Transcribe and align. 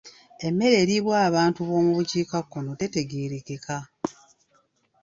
Emmere 0.47 0.75
eriibwa 0.83 1.15
abantu 1.29 1.59
b'omu 1.67 1.91
bukiikakkono 1.97 2.71
tetegeerekeka. 2.79 3.77